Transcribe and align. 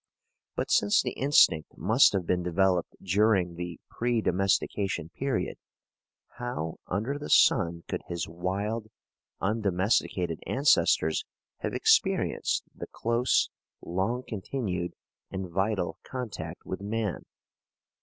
But 0.55 0.71
since 0.71 1.03
the 1.03 1.11
instinct 1.11 1.77
must 1.77 2.13
have 2.13 2.25
been 2.25 2.41
developed 2.41 2.95
during 3.03 3.53
the 3.53 3.79
pre 3.87 4.19
domestication 4.19 5.09
period, 5.09 5.59
how 6.39 6.77
under 6.87 7.19
the 7.19 7.29
sun 7.29 7.83
could 7.87 8.01
his 8.07 8.27
wild, 8.27 8.87
undomesticated 9.41 10.39
ancestors 10.47 11.23
have 11.59 11.75
experienced 11.75 12.63
the 12.73 12.87
close, 12.87 13.51
long 13.79 14.23
continued, 14.27 14.95
and 15.29 15.47
vital 15.47 15.99
contact 16.03 16.65
with 16.65 16.81
man? 16.81 17.23